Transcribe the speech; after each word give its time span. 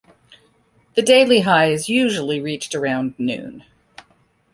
The 0.95 1.03
daily 1.03 1.41
high 1.41 1.67
is 1.67 1.87
usually 1.87 2.39
reached 2.41 2.73
around 2.73 3.13
noon. 3.19 3.63